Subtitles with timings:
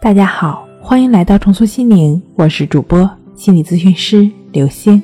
[0.00, 5.02] 大家好，欢迎来到重塑心灵，我是主播心理咨询师刘星。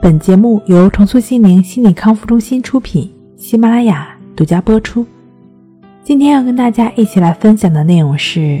[0.00, 5.06] 本节目由重塑心灵心理康复中心出品，喜马拉雅独家播出。
[6.02, 8.60] 今天要跟大家一起来分享的内容是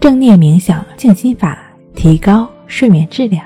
[0.00, 1.58] 正念冥想静心法，
[1.96, 3.44] 提高睡眠质量。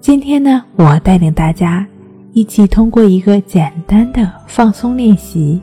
[0.00, 1.86] 今天呢，我带领大家
[2.32, 5.60] 一起通过一个简单的放松练习，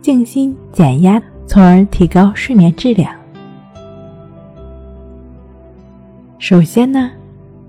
[0.00, 1.22] 静心减压。
[1.48, 3.10] 从而提高睡眠质量。
[6.38, 7.10] 首先呢，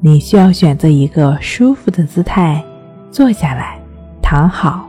[0.01, 2.61] 你需要选择一个舒服的姿态，
[3.09, 3.79] 坐下来，
[4.21, 4.85] 躺好，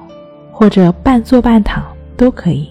[0.51, 1.85] 或者半坐半躺
[2.17, 2.69] 都可以。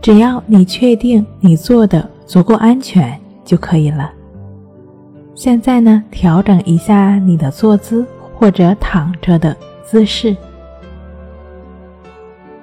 [0.00, 4.10] 只要你确定你坐的足够安全就可以了。
[5.34, 10.34] 现在呢，调整一下你的坐姿或者躺着的姿势，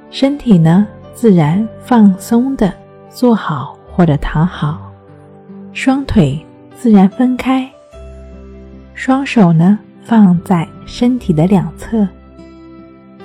[0.09, 0.87] 身体呢。
[1.13, 2.73] 自然放松的
[3.09, 4.91] 坐好或者躺好，
[5.73, 6.43] 双腿
[6.75, 7.69] 自然分开，
[8.93, 12.07] 双手呢放在身体的两侧，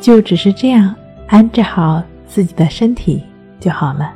[0.01, 0.95] 就只是这样
[1.29, 3.23] 安置好自己的身体
[3.59, 4.13] 就好了。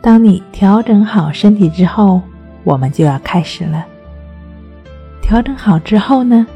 [0.00, 2.20] 当你调整好身体之后，
[2.64, 3.84] 我们就要开始了。
[5.20, 6.46] 调整好之后呢，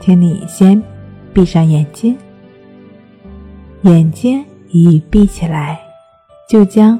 [0.00, 0.82] 请你先
[1.32, 2.16] 闭上眼睛，
[3.82, 4.44] 眼睛。
[4.76, 5.78] 一闭起来，
[6.48, 6.98] 就将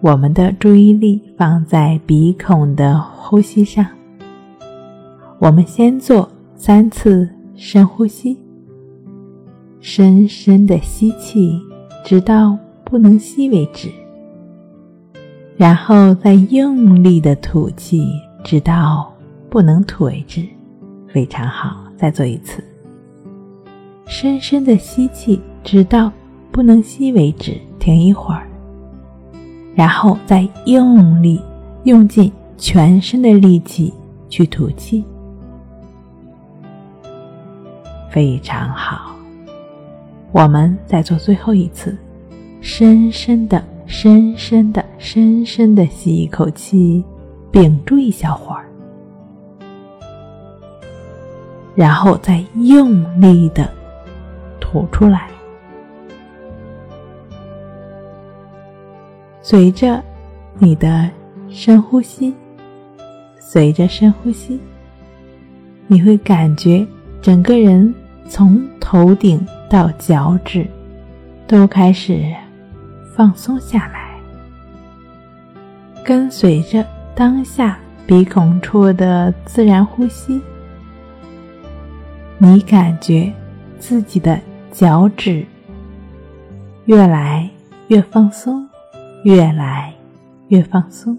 [0.00, 3.84] 我们的注意力放在鼻孔的呼吸上。
[5.40, 8.38] 我们先做三次深呼吸，
[9.80, 11.60] 深深的吸气，
[12.04, 13.90] 直到不能吸为止，
[15.56, 18.00] 然后再用力的吐气，
[18.44, 19.12] 直到
[19.50, 20.46] 不能吐为止。
[21.08, 22.62] 非常好，再做一次，
[24.06, 26.12] 深深的吸气，直到。
[26.50, 28.48] 不能吸为止，停一会儿，
[29.74, 31.40] 然后再用力，
[31.84, 33.92] 用尽全身的力气
[34.28, 35.04] 去吐气，
[38.10, 39.14] 非常好。
[40.32, 41.96] 我们再做最后一次，
[42.60, 47.04] 深深的、深深的、深深的吸一口气，
[47.50, 48.66] 屏住一小会儿，
[51.74, 53.70] 然后再用力的
[54.60, 55.28] 吐出来。
[59.50, 60.04] 随着
[60.58, 61.08] 你的
[61.48, 62.34] 深呼吸，
[63.40, 64.60] 随着深呼吸，
[65.86, 66.86] 你会感觉
[67.22, 67.94] 整个人
[68.28, 70.66] 从头顶到脚趾
[71.46, 72.22] 都开始
[73.16, 74.20] 放松下来。
[76.04, 80.38] 跟随着当下鼻孔处的自然呼吸，
[82.36, 83.32] 你感觉
[83.78, 84.38] 自己的
[84.70, 85.42] 脚趾
[86.84, 87.48] 越来
[87.86, 88.67] 越放松。
[89.24, 89.92] 越来
[90.48, 91.16] 越放松，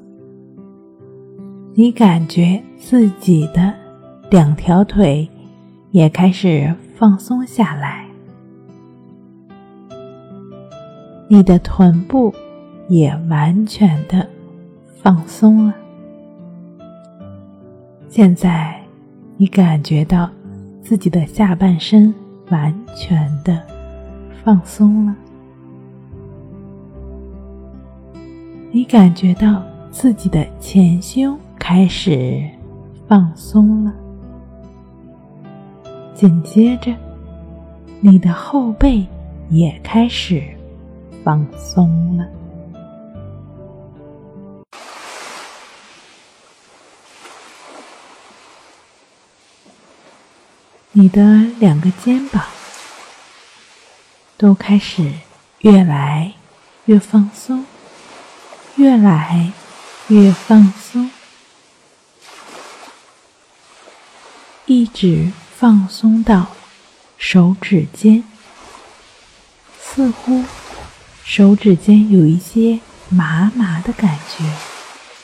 [1.74, 3.74] 你感觉自己的
[4.30, 5.30] 两条腿
[5.92, 8.06] 也开始放松下来，
[11.28, 12.34] 你的臀部
[12.88, 14.26] 也完全的
[15.02, 15.74] 放松了。
[18.08, 18.82] 现在，
[19.38, 20.30] 你感觉到
[20.82, 22.14] 自己的下半身
[22.50, 23.62] 完全的
[24.44, 25.16] 放松了。
[28.72, 32.48] 你感觉到自己的前胸开始
[33.08, 33.92] 放松了，
[36.14, 36.96] 紧接着，
[38.00, 39.04] 你的后背
[39.50, 40.44] 也开始
[41.24, 42.28] 放松了。
[50.92, 51.22] 你的
[51.60, 52.44] 两个肩膀
[54.38, 55.12] 都开始
[55.62, 56.32] 越来
[56.86, 57.66] 越放松。
[58.80, 59.52] 越来
[60.08, 61.12] 越放松，
[64.68, 66.56] 一直放松到
[67.18, 68.24] 手指尖，
[69.78, 70.46] 似乎
[71.26, 74.46] 手指尖有一些麻麻的感觉，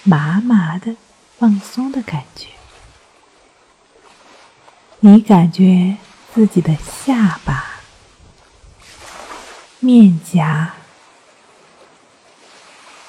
[0.03, 0.97] 麻麻的
[1.39, 2.47] 放松的感觉。
[4.99, 5.95] 你感觉
[6.33, 7.79] 自己的下巴、
[9.79, 10.73] 面颊。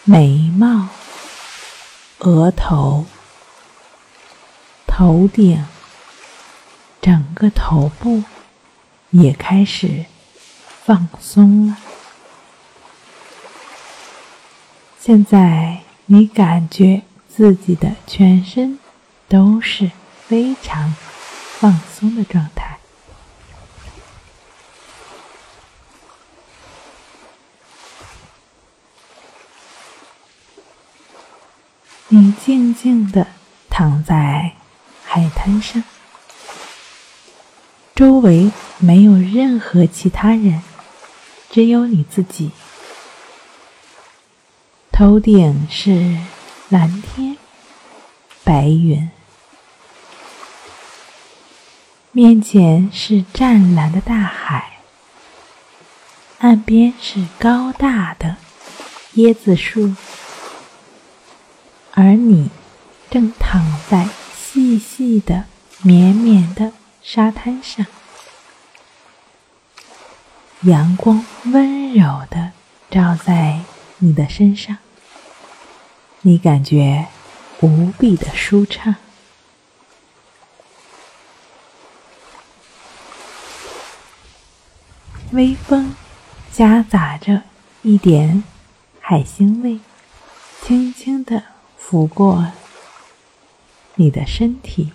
[0.09, 0.87] 眉毛、
[2.21, 3.07] 额头、
[4.87, 5.67] 头顶，
[7.03, 8.23] 整个头部
[9.11, 10.07] 也开始
[10.85, 11.77] 放松了。
[15.01, 18.79] 现在你感觉自己的全身
[19.27, 19.91] 都是
[20.29, 20.95] 非常
[21.59, 22.76] 放松的状态。
[32.09, 33.27] 你静静地
[33.69, 34.53] 躺在
[35.05, 35.83] 海滩上，
[37.97, 40.63] 周围没有任何其他人，
[41.51, 42.53] 只有你自己。
[44.93, 46.17] 头顶是
[46.69, 47.37] 蓝天
[48.45, 49.11] 白云，
[52.13, 54.79] 面前是湛蓝的大海，
[56.39, 58.37] 岸边是高大的
[59.17, 59.93] 椰子树，
[61.99, 62.51] 而你
[63.11, 64.07] 正躺在
[64.37, 65.47] 细细的、
[65.81, 66.73] 绵绵的
[67.03, 67.87] 沙滩上，
[70.61, 72.53] 阳光温柔的
[72.91, 73.61] 照在
[74.01, 74.77] 你的身上。
[76.21, 77.07] 你感觉
[77.63, 78.97] 无比的舒畅，
[85.31, 85.97] 微风
[86.53, 87.45] 夹杂着
[87.81, 88.45] 一点
[89.01, 89.81] 海腥味，
[90.61, 91.43] 轻轻的
[91.89, 92.51] 拂过
[93.95, 94.91] 你的身体。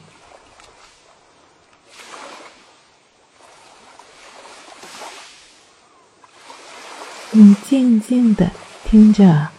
[7.30, 8.52] 你静静的
[8.84, 9.52] 听着。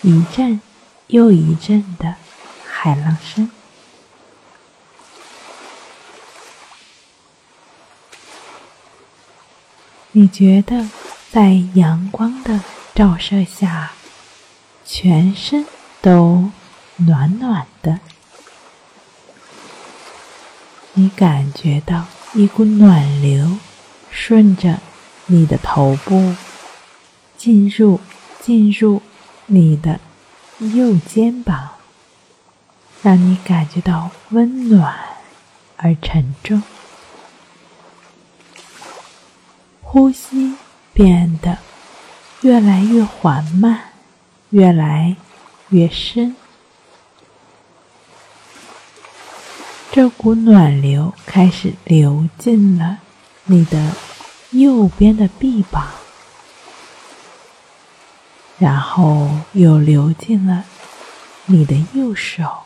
[0.00, 0.62] 一阵
[1.08, 2.14] 又一阵的
[2.64, 3.50] 海浪声，
[10.12, 10.88] 你觉得
[11.30, 12.60] 在阳光的
[12.94, 13.92] 照射下，
[14.90, 15.66] 全身
[16.00, 16.50] 都
[16.96, 18.00] 暖暖的。
[20.94, 23.58] 你感觉到一股暖流
[24.10, 24.80] 顺着
[25.26, 26.34] 你的头部
[27.36, 28.00] 进入，
[28.40, 29.02] 进入。
[29.50, 29.98] 你的
[30.58, 31.70] 右肩膀
[33.00, 34.94] 让你感觉到温暖
[35.78, 36.62] 而沉重，
[39.80, 40.54] 呼吸
[40.92, 41.56] 变得
[42.42, 43.87] 越来越缓慢，
[44.50, 45.16] 越来
[45.68, 46.36] 越深。
[49.90, 52.98] 这股暖流开始流进了
[53.44, 53.92] 你的
[54.50, 55.88] 右边的臂膀。
[58.58, 60.64] 然后又流进了
[61.46, 62.64] 你的右手，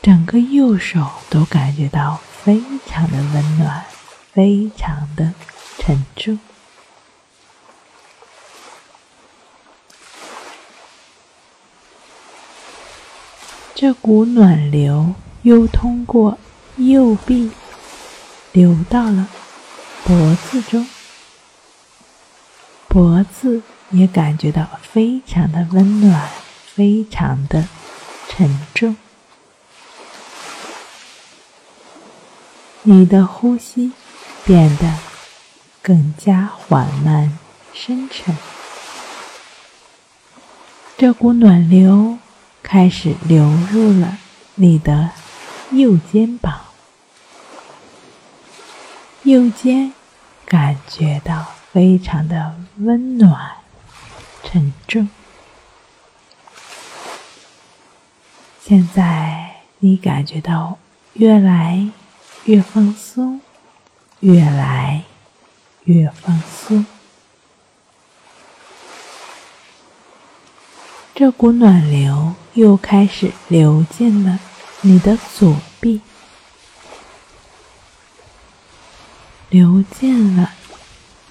[0.00, 3.84] 整个右手都感觉到非常的温暖，
[4.32, 5.34] 非常的
[5.76, 6.38] 沉重。
[13.74, 16.38] 这股暖流又通过
[16.76, 17.50] 右臂
[18.52, 19.28] 流到了
[20.04, 20.86] 脖子中。
[22.86, 26.28] 脖子也感觉到非常的温暖，
[26.74, 27.66] 非常的
[28.28, 28.96] 沉重。
[32.82, 33.92] 你的呼吸
[34.44, 34.98] 变得
[35.80, 37.38] 更加缓慢、
[37.72, 38.36] 深沉。
[40.98, 42.18] 这股暖流
[42.62, 44.18] 开始流入了
[44.54, 45.10] 你的
[45.70, 46.60] 右肩膀，
[49.24, 49.92] 右肩
[50.46, 51.54] 感觉到。
[51.72, 53.50] 非常的温暖、
[54.44, 55.08] 沉重。
[58.60, 60.76] 现在你感觉到
[61.14, 61.88] 越来
[62.44, 63.40] 越放松，
[64.20, 65.04] 越来
[65.84, 66.84] 越放松。
[71.22, 74.40] 这股暖流又开始流进了
[74.80, 76.00] 你的左臂，
[79.48, 80.50] 流进了。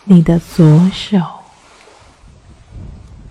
[0.06, 1.20] 你的左手，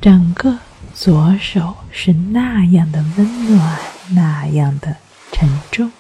[0.03, 0.59] 整个
[0.95, 3.79] 左手是那样的温暖，
[4.11, 4.99] 那样的
[5.33, 5.91] 沉重。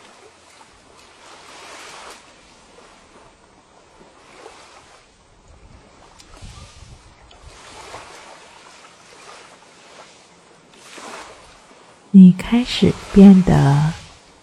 [12.12, 13.92] 你开始变得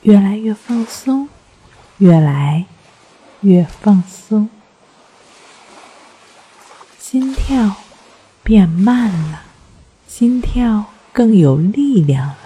[0.03, 1.27] 越来越放松，
[1.97, 2.65] 越来
[3.41, 4.49] 越放松。
[6.97, 7.75] 心跳
[8.41, 9.41] 变慢了，
[10.07, 12.37] 心跳更有力量了。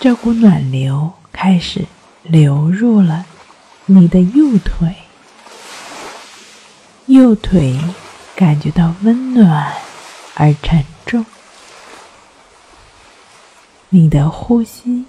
[0.00, 1.84] 这股暖流开始
[2.22, 3.26] 流入了
[3.84, 5.01] 你的右腿，
[7.06, 7.78] 右腿
[8.36, 9.72] 感觉到温暖
[10.34, 11.26] 而沉重，
[13.88, 15.04] 你的呼吸。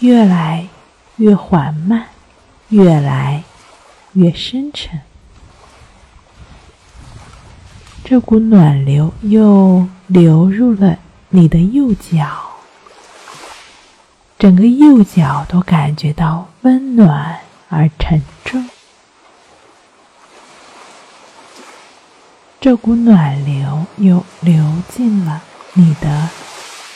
[0.00, 0.68] 越来
[1.16, 2.08] 越缓慢，
[2.68, 3.44] 越来
[4.12, 5.00] 越深沉。
[8.04, 12.26] 这股暖流又流入了你的右脚，
[14.38, 18.68] 整个右脚都感觉到温暖而沉重。
[22.62, 25.42] 这股暖流又流进了
[25.72, 26.30] 你的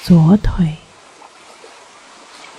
[0.05, 0.77] 左腿，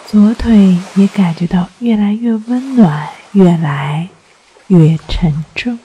[0.05, 4.09] 左腿也感觉到越来越温暖，越来
[4.67, 5.79] 越沉重。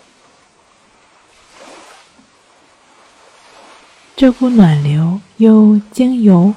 [4.17, 6.53] 这股暖流又经由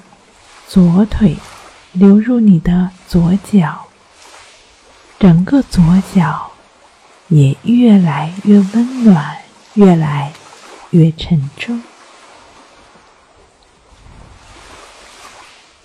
[0.68, 1.38] 左腿
[1.92, 3.86] 流入你的左脚，
[5.20, 6.54] 整个左脚
[7.28, 9.38] 也越来越温暖，
[9.76, 10.34] 越来。
[10.96, 11.84] 越沉重，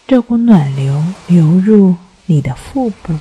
[0.06, 3.18] 这股暖流流入你的腹部，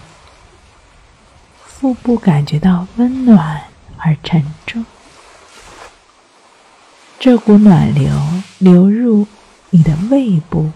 [1.66, 3.64] 腹部感觉到温暖
[3.98, 4.86] 而沉重。
[7.20, 8.12] 这股暖流
[8.60, 9.26] 流入
[9.72, 10.72] 你的胃部，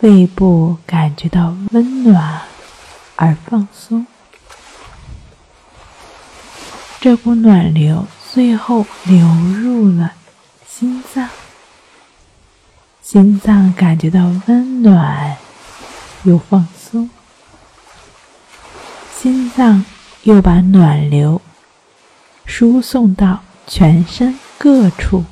[0.00, 2.42] 胃部感觉到温暖
[3.16, 4.06] 而放松。
[7.00, 8.06] 这股暖流。
[8.32, 10.12] 最后流入了
[10.66, 11.28] 心脏，
[13.02, 15.36] 心脏感觉到温暖
[16.24, 17.08] 又放松，
[19.18, 19.84] 心脏
[20.24, 21.40] 又把暖流
[22.44, 25.24] 输送到全身各处，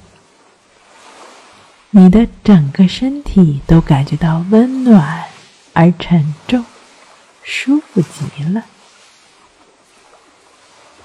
[1.90, 5.26] 你的整个身体都感觉到温暖
[5.74, 6.64] 而沉重，
[7.42, 8.64] 舒服极了，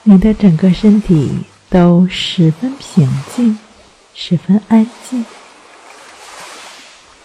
[0.03, 1.43] 你的整个身体。
[1.71, 3.57] 都十分平静，
[4.13, 5.25] 十分安静。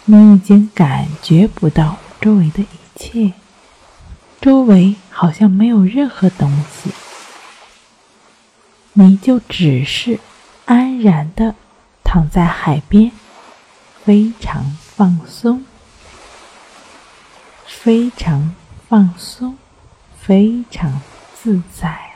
[0.05, 3.33] 你已经感觉不到周围的一切，
[4.39, 6.91] 周围好像没有任何东西，
[8.93, 10.17] 你就只是
[10.63, 11.53] 安然的
[12.05, 13.11] 躺在海边，
[14.05, 15.65] 非常放松，
[17.65, 18.55] 非常
[18.87, 19.57] 放松，
[20.17, 21.01] 非常
[21.35, 22.06] 自在。